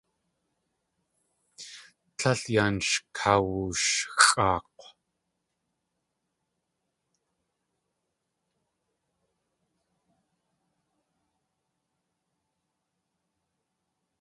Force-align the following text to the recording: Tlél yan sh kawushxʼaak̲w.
Tlél 2.17 2.41
yan 2.53 2.75
sh 2.87 2.93
kawushxʼaak̲w. 3.17 4.83